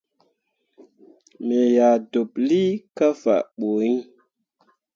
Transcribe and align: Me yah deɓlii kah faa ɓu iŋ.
Me 1.45 1.57
yah 1.75 1.95
deɓlii 2.11 2.71
kah 2.97 3.13
faa 3.21 3.41
ɓu 3.57 3.69
iŋ. 3.89 3.97